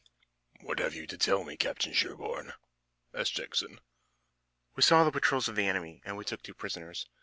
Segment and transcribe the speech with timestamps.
[0.61, 2.53] "What have you to tell me, Captain Sherburne?"
[3.13, 3.79] asked Jackson.
[4.75, 7.05] "We saw the patrols of the enemy, and we took two prisoners.